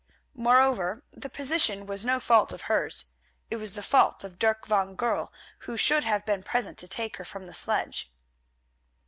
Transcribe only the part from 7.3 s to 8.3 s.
the sledge.